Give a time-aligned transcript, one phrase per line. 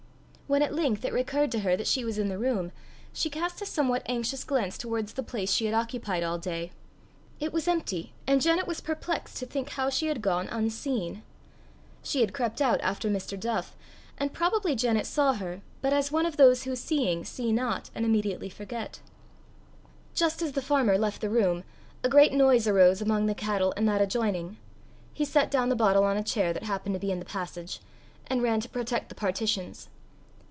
[0.51, 2.73] When at length it recurred to her that she was in the room,
[3.13, 6.73] she cast a somewhat anxious glance towards the place she had occupied all day.
[7.39, 11.23] It was empty; and Janet was perplexed to think how she had gone unseen.
[12.03, 13.39] She had crept out after Mr.
[13.39, 13.77] Duff,
[14.17, 18.03] and probably Janet saw her, but as one of those who seeing, see not, and
[18.03, 18.99] immediately forget.
[20.13, 21.63] Just as the farmer left the room,
[22.03, 24.57] a great noise arose among the cattle in that adjoining;
[25.13, 27.79] he set down the bottle on a chair that happened to be in the passage,
[28.27, 29.87] and ran to protect the partitions.